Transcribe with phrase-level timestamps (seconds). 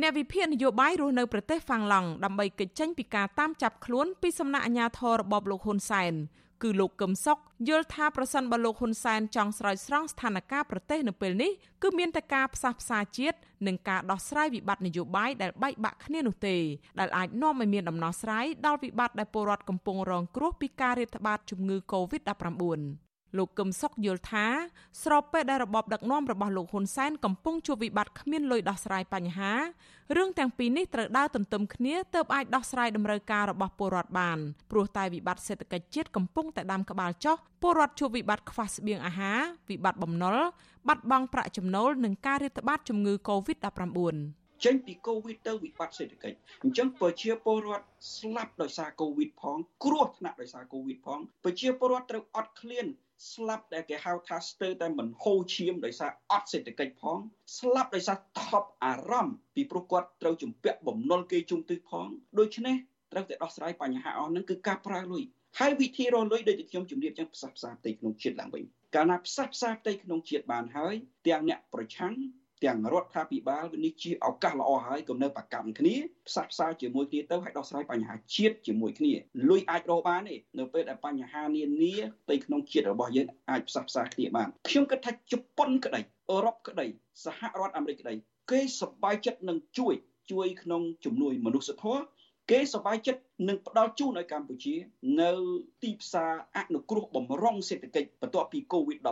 [0.00, 6.12] អ្នកវិភាគនយោបាយរស់នៅប្រទេសហ្វាំងឡង់ដើម្បីកិច្ចចេញពីការតាមចាប់ខ្លួនពីសំណាក់អាជ្ញាធររបបលោកហ៊ុនសែន
[6.62, 7.38] គឺលោកកឹមសុខ
[7.68, 11.50] យល់ថាប្រសិនបើលោកហ៊ុនសែនចង់ស្រោចស្រង់ស្ថានភាពប្រទេសនៅពេលនេះ
[11.82, 13.36] គឺមានតែការផ្សះផ្សាជាតិ
[13.66, 16.56] និងការដោះស្រាយវិបត្តិនយោបាយដែលបែកបាក់គ្នានោះទេ
[17.00, 24.46] ដែលអាចនាំឲ្យមានដំណោះស្រាយដល់វិបត្តិដែលពលរដ្ឋកំពុងរងគ្រោះពីការរាតត្បាតជំងឺ Covid-19 លោកកឹមសុខយល់ថា
[25.02, 29.52] ស្របពេលដែលរបបដឹកនាំរបស់លោកហ៊ុនសែនកំពុងជួបវិបត្តិគ្មានលុយដោះស្រាយបញ្ហា
[30.16, 34.38] រឿងទាំងពីរនេះត្រូវដើរទន្ទឹមគ្នាទើបអាចដោះស្រាយតម្រូវការរបស់ពលរដ្ឋបាន
[34.70, 39.38] ព្រោះតែវិបត្តិសេដ្ឋកិច្ចជាតិកំពុងតែដាំក្បាលចុះពលរដ្ឋជួបវិបត្តិខ្វះស្បៀងអាហារ
[39.70, 40.36] វិបត្តិបំណុល
[40.88, 43.98] បាត់បង់ប្រាក់ចំណូលនិងការរាតត្បាតជំងឺ Covid-19
[44.64, 52.86] ចេញពីកូវីដទៅវិបត្តិសេដ្ឋកិច្ចអញ្ចឹងប្រជាពលរដ្ឋស្លាប់ដោយសារកូវីដផងគ្រោះថ្នាក់ដោយសារកូវីដផងប្រជាពលរដ្ឋត្រូវអត់ឃ្លាន
[53.32, 57.18] ស្លាប់ដែលគេហៅថាស្ទើរតែមិនហូរឈាមដោយសារអត់សេដ្ឋកិច្ចផង
[57.58, 62.06] ស្លាប់ដោយសារថប់អារម្មណ៍ពីព្រោះគាត់ត្រូវជំពាក់បំណុលគេជុំទិសផង
[62.38, 62.76] ដូច្នេះ
[63.12, 65.22] ត្រូវតែដោះស្រាយបញ្ហាអស់ហ្នឹងគឺការប្រើលុយ
[65.58, 70.94] ហើយវិធីរលុយដូចដែលខ្ញុំជម្រាបចឹងផ្សះផ្សាផ្ទៃក្នុងជាតិឡើងវិញកាលណាផ្សះផ្សាផ្ទៃក្នុងជាតិបានហើយ
[71.26, 72.14] ទាំងអ្នកប្រឆាំង
[72.64, 75.94] ទាំងរដ្ឋាភិបាលនេះជាឱកាសល្អហើយកុំនៅប្រកម្មគ្នា
[76.28, 79.12] ផ្សះផ្សាជាមួយគ្នាទៅឲ្យដោះស្រាយបញ្ហាជាតិជាមួយគ្នា
[79.50, 81.94] លុយអាចរកបានទេនៅពេលដែលបញ្ហានានា
[82.30, 86.00] ទៅក្នុងជាតិរបស់យើងអាចផ្សះផ្សាគ្នាបានខ្ញុំគិតថាជប៉ុនក្តី
[86.30, 86.86] អឺរ៉ុបក្តី
[87.24, 88.14] សហរដ្ឋអាមេរិកក្តី
[88.50, 89.94] គេសប្បាយចិត្តនឹងជួយ
[90.30, 92.02] ជួយក្នុងជំនួយមនុស្សធម៌
[92.50, 94.74] គេសប្បាយចិត្ត នឹងផ្ដល់ជូនឲ្យកម្ពុជា
[95.20, 95.32] នៅ
[95.82, 99.06] ទីផ្សារអនុគ្រោះបំរុងសេដ្ឋកិច្ចបន្ទាប់ពី COVID-19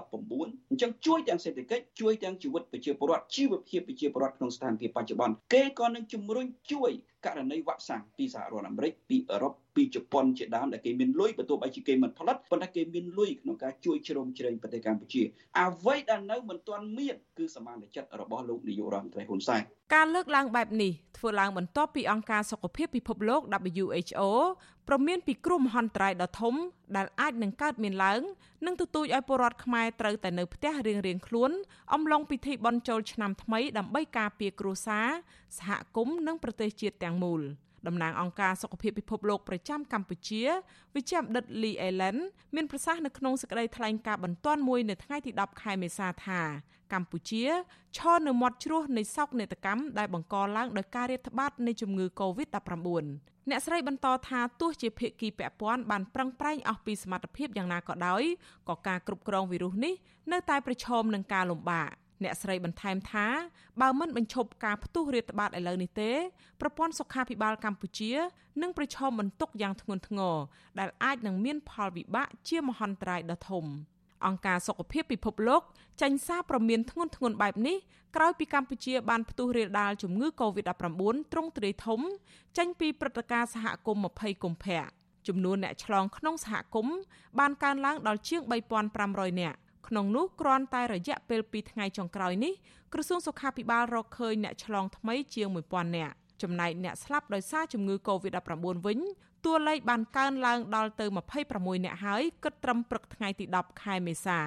[0.70, 6.90] អញ្ចឹងជួយទាំងសេដ្ឋកិច្ចជួយទាំងជីវិតប្រជាពលរដ្ឋជីវភាពប្រជាពលរដ្ឋក្នុងស្ថានភាពបច្ចុប្បន្នគេក៏នឹងជំរុញជួយ
[7.26, 15.22] ករណីវ៉ាក់សាំងពីសហរដ្ឋអាមេរិកពីអឺរ៉ុបពីជប៉ុនជាដើមដែលគេមានលុយបន្ទាប់ឲ្យគេមិនផលិតប៉ុន្តែគេមានលុយក្នុងការជួយជ្រោមជ្រែងប្រទេសកម្ពុជា
[15.60, 19.62] អ្វីដែលនៅមិនទាន់មានគឺសមានចិត្តរបស់លោកនាយករដ្ឋមន្ត្រីហ៊ុនសែន
[19.94, 24.17] ការលើកឡើងបែបនេះធ្វើឡើងបន្ទាប់ពីអង្គការសុខភាពពិភពលោក WHO
[24.88, 26.54] ព្រមានពីគ្រោះមហន្តរាយដ៏ធំ
[26.96, 28.20] ដែលអាចនឹងកើតមានឡើង
[28.66, 31.50] និងទទូចឲ្យពលរដ្ឋខ្មែរត្រូវតែនៅផ្ទះរៀងៗខ្លួន
[31.94, 35.08] អំឡុងពិធីបុណ្យចូលឆ្នាំថ្មីដើម្បីការពារគ្រួសារ
[35.58, 37.42] សហគមន៍និងប្រទេសជាតិទាំងមូល
[37.86, 40.42] តំណាងអង្គការសុខភាពពិភពលោកប្រចាំកម្ពុជា
[40.94, 42.18] វិជ្ជបណ្ឌិត Lee Allen
[42.54, 46.40] មានប្រសាសន៍នៅក្នុងសេចក្តីថ្លែងការណ៍បន្ទាន់មួយនៅថ្ងៃទី10ខែមេសាថា
[46.92, 47.44] កម្ពុជា
[47.96, 58.22] ឈរនៅមាត់ជ្រោះនៃសោកនាដកម្មដែលបង្កឡើងដោយការរាតត្បាតនៃជំងឺ Covid-19 អ្នកស្រីបន្តថាទោះជាភាគីពាក់ព័ន្ធបានប្រឹងប្រែងអស់ពីសមត្ថភាពយ៉ាងណាក៏ដោយ
[58.68, 59.94] ក៏ការគ្រប់គ្រងវីរុសនេះ
[60.32, 61.90] នៅតែប្រឈមនឹងការលំបាក
[62.24, 63.26] អ្នកស្រីបន្ថែមថា
[63.80, 66.12] បើមិនបញ្ឈប់ការផ្ទុះរាតត្បាតឥឡូវនេះទេ
[66.60, 68.12] ប្រព័ន្ធសុខាភិបាលកម្ពុជា
[68.62, 70.36] នឹងប្រឈមបន្ទុកយ៉ាងធ្ងន់ធ្ងរ
[70.78, 73.64] ដែលអាចនឹងមានផលវិបាកជាមហន្តរាយដ៏ធំ
[74.26, 75.62] អង្គការសុខភាពពិភពលោក
[76.02, 77.76] ចេញសារព្រមានធ្ងន់ធ្ងរបែបនេះ
[78.16, 82.00] ក្រោយពីកម្ពុជាបានផ្ទុះរាលដាលជំងឺ Covid-19 ទ្រង់ទ្រាយធំ
[82.58, 84.82] ចេញពីព្រឹត្តិការណ៍សហគមន៍20កុម្ភៈ
[85.28, 86.96] ចំនួនអ្នកឆ្លងក្នុងសហគមន៍
[87.38, 88.42] បានកើនឡើងដល់ជាង
[88.90, 89.58] 3500នាក់
[89.88, 92.52] ក្នុងនោះគ្រាន់តែរយៈពេល2ថ្ងៃចុងក្រោយនេះ
[92.92, 98.98] ក្រសួងសុខាភិបាលរកឃើញអ្នកឆ្លងថ្មីជាង1000នាក់ចំណែកអ្នកស្លាប់ដោយសារជំងឺ Covid-19 វិញ
[99.44, 101.06] តួលេខបានកើនឡើងដល់ទៅ
[101.46, 104.40] 26នាក់ហើយគិតត្រឹមព្រឹកថ្ងៃទី10ខែមេសា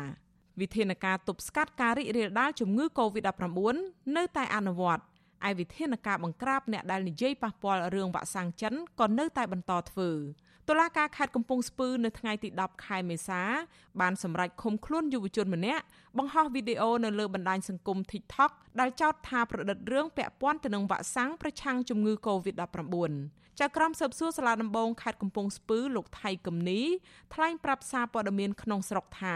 [0.62, 3.76] វិធានការទប់ស្កាត់ការរីករាលដាលជំងឺ Covid-19
[4.18, 5.04] នៅតែអនុវត្ត
[5.50, 10.10] ឯវិធានការបង្ក្រាបអ្នកដែលនិយាយប៉ះពាល់រឿងវ៉ាក់សាំងចិនក៏នៅតែបន្តធ្វើ
[10.72, 13.42] តុលាការខេត្តកំពង់ស្ពឺនៅថ្ងៃទី10ខែមេសា
[14.02, 15.84] បានសម្រេចឃុំខ្លួនយុវជនម្នាក់
[16.18, 23.12] បង្ហោះវីដេអូនៅលើបណ្ដាញសង្គម TikTok ដែលចោទថាប្រឌិតរឿងពាក់ព័ន្ធទៅនឹងវ៉ាក់សាំងប្រឆាំងជំងឺ Covid-19
[23.60, 26.82] ចៅក្រមស៊ើបសួរសាលាដំបងខេត្តកំពង់ស្ពឺលោកថៃកឹមនី
[27.34, 29.36] ថ្លែងប្រាប់សារព័ត៌មានក្នុងស្រុកថា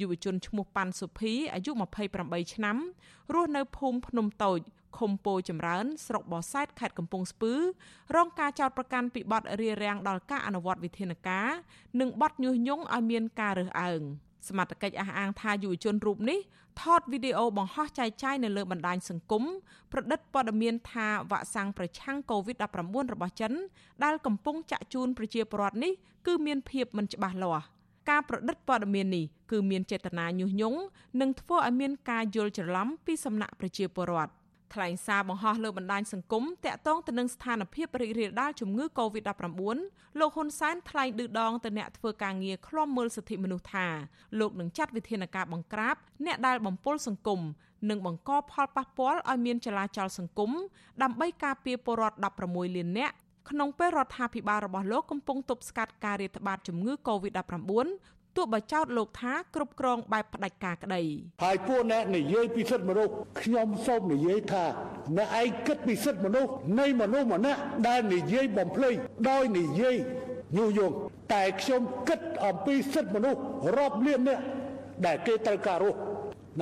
[0.00, 1.72] យុវជនឈ្មោះប៉ាន់សុភីអាយុ
[2.12, 2.76] 28ឆ្នាំ
[3.34, 4.58] រស់នៅភូមិភ្នំតូច
[4.98, 7.52] ឃុំពោចម្រើន ស្រុកបរសែតខេត្តកំពង់ស្ពឺ
[8.16, 11.48] រងការចោទប្រកាន់ពីបទរារាំងដល់ការអនុវត្តវិធានការ
[12.00, 14.02] និងបទញុះញង់ឲ្យមានការរើសអើង
[14.48, 16.38] សមត្ថកិច្ចអះអាងថាយុវជនរូបនេះ
[16.82, 19.44] ថតវីដេអូបង្ហោះចែកចាយនៅលើបណ្ដាញសង្គម
[19.92, 23.52] ប្រឌិតព័ត៌មានថាវ៉ាក់សាំងប្រឆាំង COVID-19 របស់ចិន
[24.04, 25.92] ដែលកំពុងចាក់ជូនប្រជាពលរដ្ឋនេះ
[26.26, 27.64] គឺមានភាពមិនច្បាស់លាស់
[28.10, 30.78] ការប្រឌិតព័ត៌មាននេះគឺមានចេតនាញុះញង់
[31.20, 34.32] និងធ្វើឲ្យមានការយល់ច្រឡំពីសំណាក់ប្រជាពលរដ្ឋ
[34.74, 43.86] ថ្លែងសារបង្ហោះលើបណ្ដាញសង្គមតាក់ទងទៅនឹងស្ថានភាពរីករាលដាលជំងឺ Covid-19 លោកហ៊ុនសែនថ្លែងឌឺដងទៅអ្នកធ្វើការងារឃ្លាំមើលសិទ្ធិមនុស្សថា
[44.38, 45.96] លោកនឹងចាត់វិធានការបង្ក្រាប
[46.26, 47.40] អ្នកដែលបំពុលសង្គម
[47.90, 50.50] និងបង្កផលប៉ះពាល់ឲ្យមានចលាចលសង្គម
[51.02, 53.16] ដើម្បីការពារពលរដ្ឋ16លាននាក់
[53.50, 57.86] ក្នុងពេលរដ្ឋាភិបាលរបស់លោកកំពុងទប់ស្កាត់ការរាតត្បាតជំងឺ Covid-19
[58.36, 61.02] ទោះបើចោទលោកថាគ្រប់គ្រងបែបផ្ដាច់ការក្តី
[61.42, 64.64] ហើយពួកអ្នកនិយាយពីសិទ្ធិមនុស្សខ្ញុំសូមនិយាយថា
[65.16, 68.90] អ្នកឯងគិតពីសិទ្ធិមនុស្សនៃមនុស្សម្នាក់ដែលនិយាយបំភ្លៃ
[69.30, 69.96] ដោយនិយាយ
[70.56, 70.94] ញុះញង់
[71.32, 73.40] តែខ្ញុំគិតអំពីសិទ្ធិមនុស្ស
[73.76, 74.40] រាប់លានអ្នក
[75.06, 75.98] ដែលគេត្រូវការរស់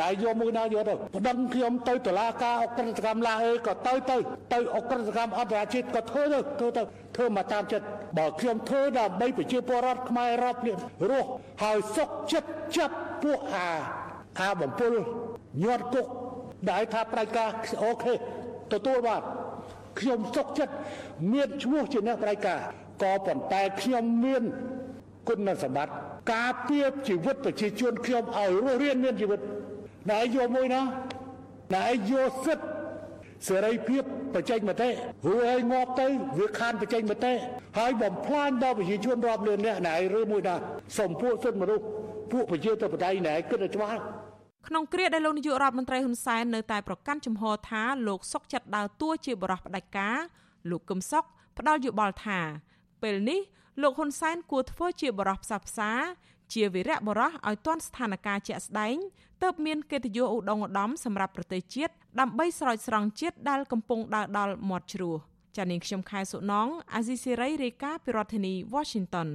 [0.01, 4.17] ណាយយកមួយណាយកទៅប្តឹងខ្ញុំទៅតុលាការអក្រិតកម្មឡាអេក៏ទៅទៅ
[4.53, 6.83] ទៅអក្រិតកម្មអន្តរជាតិក៏ធ្វើទៅធ្វើទៅ
[7.17, 7.87] ធ្វើមកតាមចិត្ត
[8.19, 10.79] បើខ្ញុំធ្វើដើម្បីប្រជាពលរដ្ឋខ្មែររាប់លាន
[11.11, 11.29] រស់
[11.63, 13.71] ហើយសុកចិត្តចាប់ពួកអា
[14.41, 14.95] អាបំពុល
[15.65, 16.07] ញាត់គុក
[16.71, 17.49] ដែលថាប្រៃការ
[17.85, 18.15] អូខេ
[18.73, 19.23] ទទួលបាន
[20.01, 20.75] ខ្ញុំសុកចិត្ត
[21.33, 22.59] មានឈ្មោះជាអ្នកប្រៃការ
[23.03, 24.43] ក៏ប៉ុន្តែខ្ញុំមាន
[25.29, 25.95] គុណសម្បត្តិ
[26.35, 29.41] ការពារជីវិតប្រជាជនខ្ញុំឲ្យរស់រានមានជីវិត
[30.11, 30.83] ណែយកមួយណា
[31.75, 32.65] ណែយកសិទ្ធ
[33.49, 34.03] សេរីភាព
[34.35, 34.89] បច្ចេកមតិ
[35.27, 36.07] រួចឲ្យងាប់ទៅ
[36.39, 37.33] វាខានបច្ចេកមតិ
[37.79, 40.57] ហើយបំផ្លាញដល់ប្រជាជនរាប់លានអ្នកណែឬមួយណា
[40.99, 41.85] សំពួកសិទ្ធិមនុស្ស
[42.33, 43.99] ពួកប្រជាធិបតេយ្យណែគិតឲ្យច្បាស់
[44.69, 50.17] ក្នុងគ្រាដែលលោកនាយករដ្ឋមន្ត្រីហ៊ុនសែននៅតែប្រកាន់ជំហរថាលោកសុកចិត្តដើរតួជាបរិះផ្ដាច់ការ
[50.71, 51.25] លោកកឹមសុខ
[51.59, 52.41] ផ្ដាល់យោបល់ថា
[53.03, 53.41] ពេលនេះ
[53.83, 55.91] លោកហ៊ុនសែនគួរធ្វើជាបរិះផ្សះផ្សា
[56.53, 58.97] ជាវីរៈបរោះឲ្យទាន់ស្ថានភាពជាក់ស្ដែង
[59.43, 65.17] ទើបមានកិត្តិយសឧត្តមឧត្តមសម្រាប់ប្រទេសជាតិដើម្បីស្រោចស្រង់ជាតិដែលកំពុងដើរដល់មាត់ជ្រោះ
[65.57, 69.29] ចានាងខ្ញុំខែសុណងអាស៊ីសេរីរាយការណ៍ពីរដ្ឋធានី Washington